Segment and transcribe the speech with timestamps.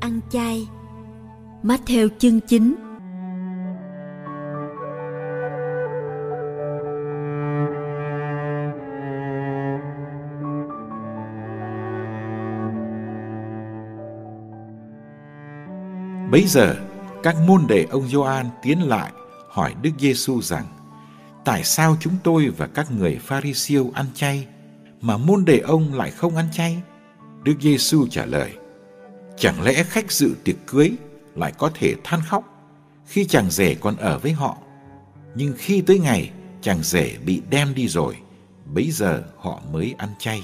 [0.00, 0.68] ăn chay,
[1.62, 2.74] mát Matthew chương 9
[16.30, 16.76] Bấy giờ,
[17.22, 19.12] các môn đệ ông Gioan tiến lại
[19.48, 20.64] hỏi Đức Giêsu rằng:
[21.44, 24.46] Tại sao chúng tôi và các người Pharisêu ăn chay
[25.00, 26.82] mà môn đệ ông lại không ăn chay?
[27.42, 28.52] Đức Giêsu trả lời:
[29.42, 30.90] Chẳng lẽ khách dự tiệc cưới
[31.34, 32.44] lại có thể than khóc
[33.06, 34.56] khi chàng rể còn ở với họ?
[35.34, 38.16] Nhưng khi tới ngày chàng rể bị đem đi rồi,
[38.74, 40.42] bấy giờ họ mới ăn chay.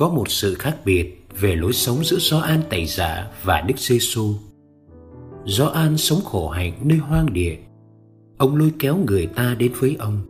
[0.00, 4.34] Có một sự khác biệt về lối sống giữa Gioan Tẩy Giả và Đức Giêsu.
[5.46, 7.56] Gioan sống khổ hạnh nơi hoang địa.
[8.38, 10.20] Ông lôi kéo người ta đến với ông.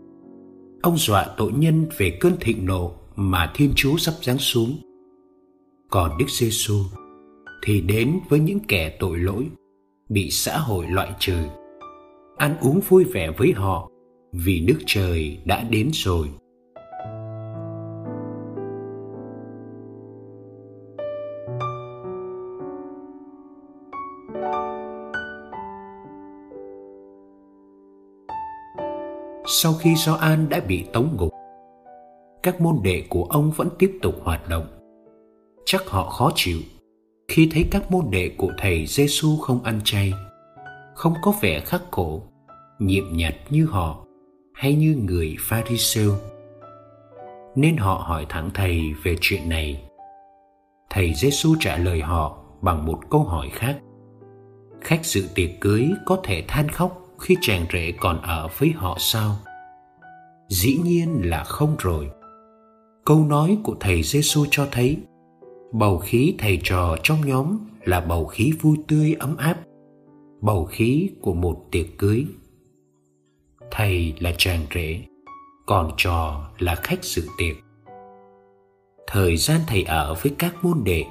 [0.83, 4.79] Ông dọa tội nhân về cơn thịnh nộ mà Thiên Chúa sắp giáng xuống.
[5.91, 6.85] Còn Đức Giêsu
[7.63, 9.47] thì đến với những kẻ tội lỗi,
[10.09, 11.39] bị xã hội loại trừ.
[12.37, 13.91] Ăn uống vui vẻ với họ
[14.33, 16.29] vì nước trời đã đến rồi.
[29.53, 31.33] Sau khi Gioan đã bị tống ngục.
[32.43, 34.67] Các môn đệ của ông vẫn tiếp tục hoạt động.
[35.65, 36.59] Chắc họ khó chịu
[37.29, 40.13] khi thấy các môn đệ của thầy Giêsu không ăn chay,
[40.95, 42.23] không có vẻ khắc khổ,
[42.79, 44.07] nhịp nhặt như họ
[44.55, 46.15] hay như người Pharisêu.
[47.55, 49.83] Nên họ hỏi thẳng thầy về chuyện này.
[50.91, 53.79] Thầy Giêsu trả lời họ bằng một câu hỏi khác.
[54.81, 58.97] Khách dự tiệc cưới có thể than khóc khi chàng rể còn ở với họ
[58.99, 59.37] sao?
[60.49, 62.11] Dĩ nhiên là không rồi.
[63.05, 64.99] Câu nói của thầy Giêsu cho thấy
[65.73, 69.57] bầu khí thầy trò trong nhóm là bầu khí vui tươi ấm áp,
[70.41, 72.25] bầu khí của một tiệc cưới.
[73.71, 75.01] Thầy là chàng rể,
[75.67, 77.57] còn trò là khách dự tiệc.
[79.07, 81.05] Thời gian thầy ở với các môn đệ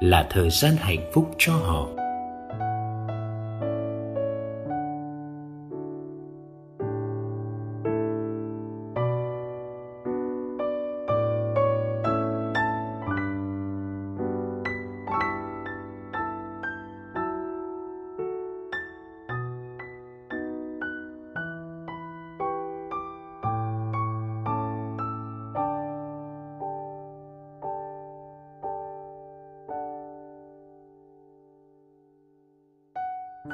[0.00, 1.88] là thời gian hạnh phúc cho họ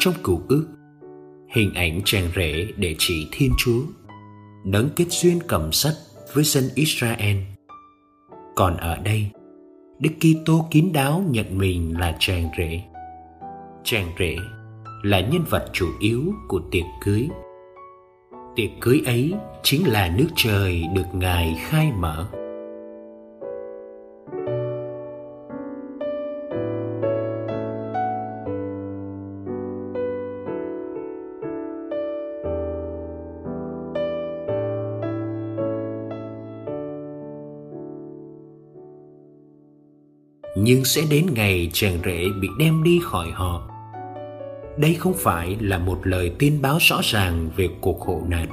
[0.00, 0.66] trong cựu ước.
[1.54, 3.80] Hình ảnh chàng rể để chỉ thiên chúa
[4.64, 5.94] đấng kết duyên cầm sắt
[6.34, 7.36] với dân israel.
[8.56, 9.30] Còn ở đây,
[9.98, 12.80] đức kitô kín đáo nhận mình là chàng rể.
[13.84, 14.36] Chàng rể
[15.02, 17.28] là nhân vật chủ yếu của tiệc cưới.
[18.56, 22.26] Tiệc cưới ấy chính là nước trời được ngài khai mở.
[40.62, 43.62] Nhưng sẽ đến ngày chàng rể bị đem đi khỏi họ.
[44.76, 48.48] Đây không phải là một lời tin báo rõ ràng về cuộc khổ nạn,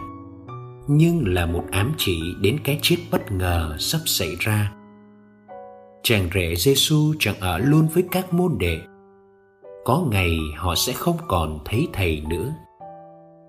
[0.87, 4.71] nhưng là một ám chỉ đến cái chết bất ngờ sắp xảy ra.
[6.03, 8.79] Chàng rể Giêsu chẳng ở luôn với các môn đệ.
[9.85, 12.53] Có ngày họ sẽ không còn thấy thầy nữa.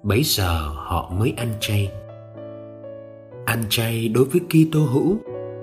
[0.03, 1.91] Bấy giờ họ mới ăn chay.
[3.47, 5.19] Ăn chay đối với Kitô hữu,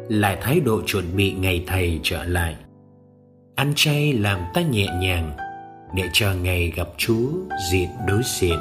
[0.10, 2.56] là thái độ chuẩn bị ngày thầy trở lại
[3.56, 5.32] ăn chay làm ta nhẹ nhàng
[5.96, 7.30] để chờ ngày gặp chúa
[7.72, 8.60] diện đối diện.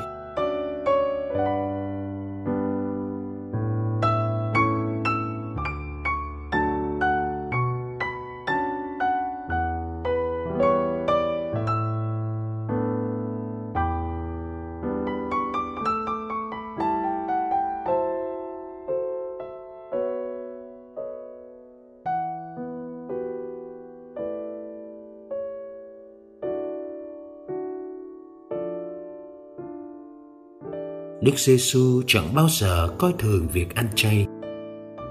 [31.25, 34.27] Đức Giêsu chẳng bao giờ coi thường việc ăn chay.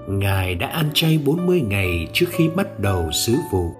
[0.08, 3.70] Ngài đã ăn chay 40 ngày trước khi bắt đầu sứ vụ.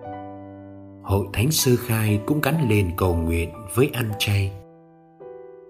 [1.03, 4.53] Hội thánh sơ khai cũng gắn lên cầu nguyện với ăn chay.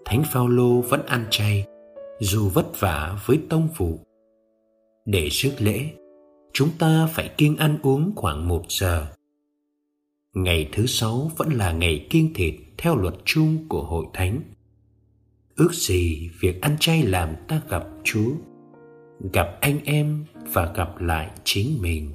[0.05, 1.64] Thánh Phaolô vẫn ăn chay
[2.20, 3.99] dù vất vả với tông phụ.
[5.06, 5.90] Để trước lễ,
[6.52, 9.06] chúng ta phải kiêng ăn uống khoảng một giờ.
[10.34, 14.40] Ngày thứ sáu vẫn là ngày kiêng thịt theo luật chung của hội thánh.
[15.56, 18.31] Ước gì việc ăn chay làm ta gặp Chúa,
[19.33, 22.12] gặp anh em và gặp lại chính mình.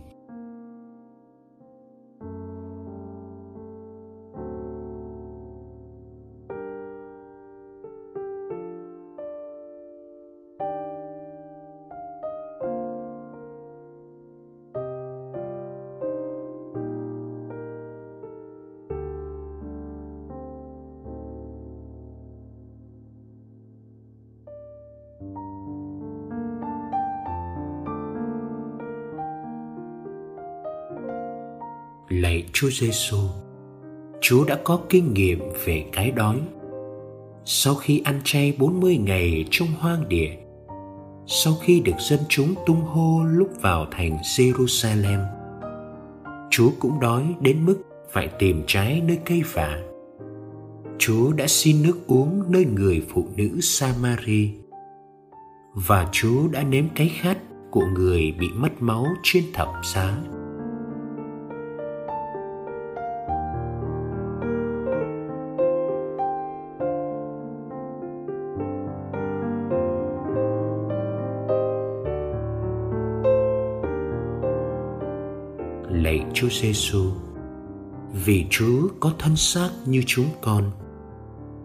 [32.09, 33.17] Lạy Chúa Giêsu,
[34.21, 36.41] Chúa đã có kinh nghiệm về cái đói.
[37.45, 40.29] Sau khi ăn chay 40 ngày trong hoang địa,
[41.27, 45.25] sau khi được dân chúng tung hô lúc vào thành Jerusalem,
[46.49, 47.77] Chúa cũng đói đến mức
[48.11, 49.79] phải tìm trái nơi cây vả.
[50.97, 54.53] Chúa đã xin nước uống nơi người phụ nữ Samari
[55.73, 57.37] và Chúa đã nếm cái khát
[57.71, 60.17] của người bị mất máu trên thập giá.
[75.89, 77.11] Lạy Chúa Giêsu,
[78.25, 80.63] vì Chúa có thân xác như chúng con,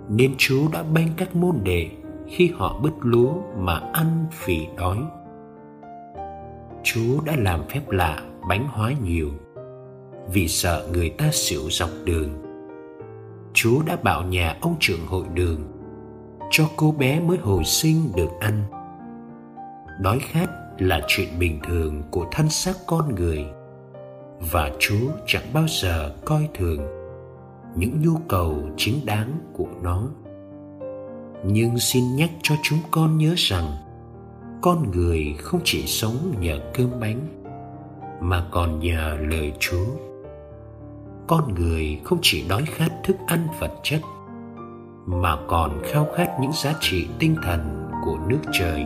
[0.09, 1.91] nên Chúa đã ban các môn đệ
[2.29, 4.99] khi họ bứt lúa mà ăn vì đói.
[6.83, 9.31] Chúa đã làm phép lạ bánh hóa nhiều
[10.33, 12.31] vì sợ người ta xỉu dọc đường.
[13.53, 15.61] Chúa đã bảo nhà ông trưởng hội đường
[16.51, 18.63] cho cô bé mới hồi sinh được ăn.
[20.01, 23.47] Đói khát là chuyện bình thường của thân xác con người
[24.51, 26.81] và Chúa chẳng bao giờ coi thường
[27.77, 30.03] những nhu cầu chính đáng của nó.
[31.45, 33.67] Nhưng xin nhắc cho chúng con nhớ rằng,
[34.63, 37.21] con người không chỉ sống nhờ cơm bánh,
[38.21, 39.87] mà còn nhờ lời Chúa.
[41.27, 44.01] Con người không chỉ đói khát thức ăn vật chất,
[45.07, 48.85] mà còn khao khát những giá trị tinh thần của nước trời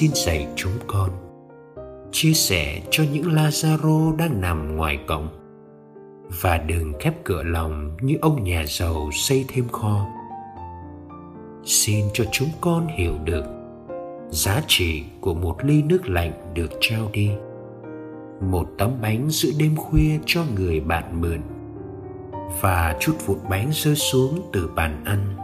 [0.00, 1.10] xin dạy chúng con.
[2.12, 5.28] Chia sẻ cho những Lazaro đang nằm ngoài cổng.
[6.40, 10.06] Và đừng khép cửa lòng như ông nhà giàu xây thêm kho.
[11.64, 13.44] Xin cho chúng con hiểu được
[14.30, 17.30] giá trị của một ly nước lạnh được trao đi.
[18.40, 21.40] Một tấm bánh giữa đêm khuya cho người bạn mượn.
[22.60, 25.36] Và chút vụn bánh rơi xuống từ bàn ăn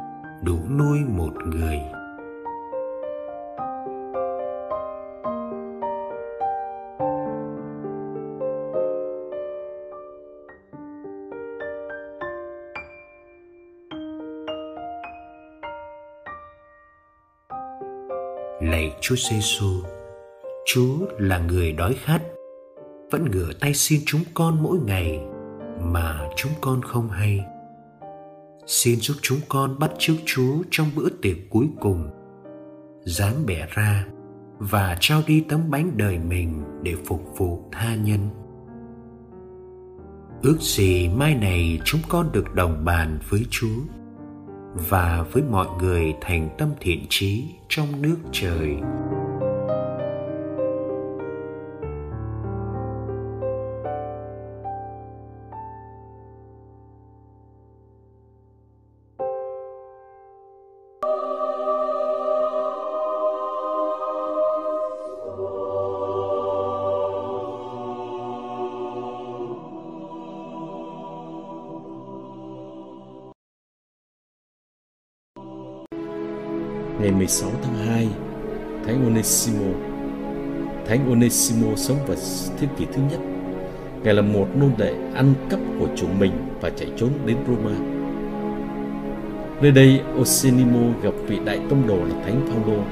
[0.43, 1.96] đủ nuôi một người.
[18.71, 19.83] Lạy Chúa Giêsu,
[20.67, 22.23] Chúa là người đói khát,
[23.11, 25.21] vẫn ngửa tay xin chúng con mỗi ngày
[25.81, 27.45] mà chúng con không hay.
[28.67, 32.11] Xin giúp chúng con bắt chước Chúa trong bữa tiệc cuối cùng,
[33.05, 34.07] dám bẻ ra
[34.59, 38.21] và trao đi tấm bánh đời mình để phục vụ tha nhân.
[40.43, 43.81] Ước gì mai này chúng con được đồng bàn với Chúa
[44.77, 48.77] và với mọi người thành tâm thiện trí trong nước trời.
[77.07, 78.09] Ngày 16 tháng 2,
[78.87, 79.67] Thánh Onesimo.
[80.87, 82.17] Thánh Onesimo sống vào
[82.59, 83.21] thế kỷ thứ nhất.
[84.03, 87.77] Ngài là một nô lệ ăn cắp của chủ mình và chạy trốn đến Roma.
[89.63, 92.83] Nơi đây, Osenimo gặp vị đại tông đồ là Thánh Phaolô,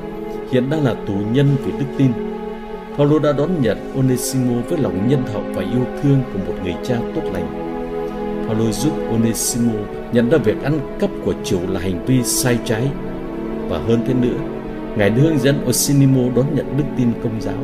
[0.50, 2.10] hiện đang là tù nhân vì đức tin.
[2.96, 6.74] Phaolô đã đón nhận Onesimo với lòng nhân hậu và yêu thương của một người
[6.82, 7.46] cha tốt lành.
[8.46, 9.72] Phaolô giúp Onesimo
[10.12, 12.90] nhận ra việc ăn cắp của chủ là hành vi sai trái
[13.68, 14.38] và hơn thế nữa,
[14.96, 17.58] Ngài đã hướng dẫn Osinimo đón nhận đức tin công giáo.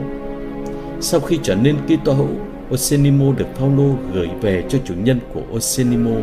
[1.01, 2.29] Sau khi trở nên Kitô hữu,
[2.75, 6.17] Osinimo được Phaolô gửi về cho chủ nhân của Osinimo,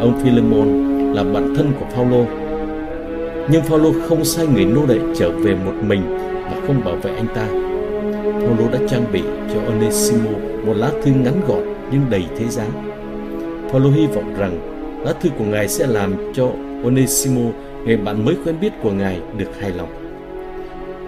[0.00, 2.24] ông Philemon là bạn thân của Phaolô.
[3.50, 6.02] Nhưng Phaolô không sai người nô lệ trở về một mình
[6.44, 7.46] mà không bảo vệ anh ta.
[8.22, 9.22] Phaolô đã trang bị
[9.54, 10.30] cho Onesimo
[10.66, 12.66] một lá thư ngắn gọn nhưng đầy thế giá.
[13.70, 14.58] Phaolô hy vọng rằng
[15.04, 16.48] lá thư của ngài sẽ làm cho
[16.84, 17.50] Onesimo,
[17.84, 19.88] người bạn mới quen biết của ngài, được hài lòng.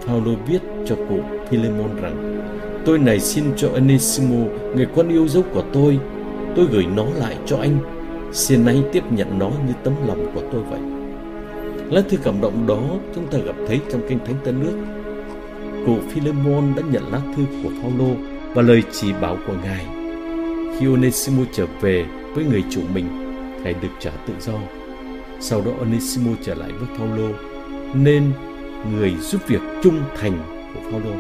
[0.06, 2.42] Paulo viết cho cụ Philemon rằng:
[2.85, 5.99] Tôi này xin cho Onesimo, người con yêu dấu của tôi,
[6.56, 7.78] tôi gửi nó lại cho anh.
[8.33, 10.80] Xin anh tiếp nhận nó như tấm lòng của tôi vậy.
[11.90, 12.80] Lá thư cảm động đó
[13.14, 14.78] chúng ta gặp thấy trong kinh Thánh Tân Nước.
[15.87, 18.14] Cụ Philemon đã nhận lá thư của Paulo
[18.54, 19.87] và lời chỉ bảo của ngài.
[20.78, 22.04] Khi Onesimo trở về
[22.35, 23.06] với người chủ mình,
[23.64, 24.86] ngài được trả tự do.
[25.40, 27.28] Sau đó Onesimo trở lại với Paulo
[27.95, 28.33] nên
[28.93, 30.38] người giúp việc trung thành
[30.75, 31.16] của Paulo.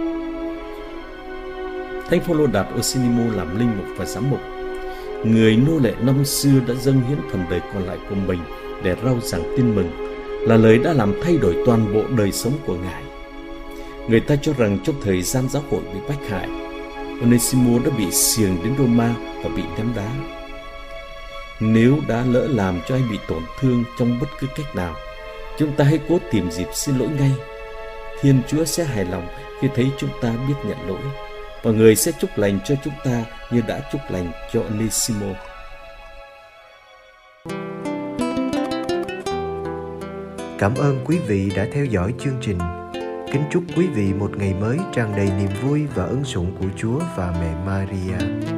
[2.10, 4.40] Thánh Paulo đặt Osinimo làm linh mục và giám mục.
[5.24, 8.38] Người nô lệ năm xưa đã dâng hiến phần đời còn lại của mình
[8.82, 9.90] để rao giảng tin mừng,
[10.40, 13.02] là lời đã làm thay đổi toàn bộ đời sống của Ngài.
[14.08, 16.48] Người ta cho rằng trong thời gian giáo hội bị bách hại,
[17.20, 20.10] Onesimo đã bị xiềng đến Roma và bị ném đá.
[21.60, 24.94] Nếu đã lỡ làm cho anh bị tổn thương trong bất cứ cách nào,
[25.58, 27.32] chúng ta hãy cố tìm dịp xin lỗi ngay.
[28.20, 29.28] Thiên Chúa sẽ hài lòng
[29.60, 31.00] khi thấy chúng ta biết nhận lỗi
[31.62, 35.26] và người sẽ chúc lành cho chúng ta như đã chúc lành cho Onesimo.
[40.58, 42.58] Cảm ơn quý vị đã theo dõi chương trình.
[43.32, 46.66] Kính chúc quý vị một ngày mới tràn đầy niềm vui và ân sủng của
[46.76, 48.55] Chúa và mẹ Maria.